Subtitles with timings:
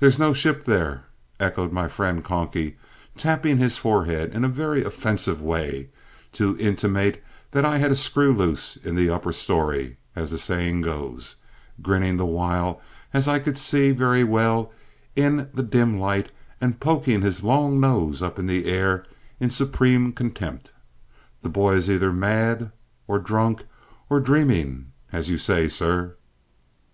[0.00, 1.04] "There's no ship there,"
[1.38, 2.78] echoed my friend "Conky,"
[3.14, 5.90] tapping his forehead in a very offensive way
[6.32, 10.80] to intimate that I had "a screw loose in the upper storey," as the saying
[10.80, 11.36] goes,
[11.82, 12.80] grinning the while
[13.12, 14.72] as I could see very well
[15.14, 19.04] in the dim light and poking his long nose up in the air
[19.40, 20.72] in supreme contempt.
[21.42, 22.72] "The boy is either mad,
[23.06, 23.64] or drunk,
[24.08, 26.14] or dreaming, as you say, sir.